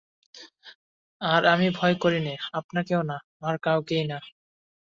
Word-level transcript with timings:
আর 1.21 1.41
আমি 1.45 1.67
ভয় 1.69 1.95
করি 1.95 2.19
নে, 2.19 2.33
আপনাকেও 2.53 3.01
না, 3.03 3.17
আর-কাউকেও 3.41 4.03
না। 4.07 4.17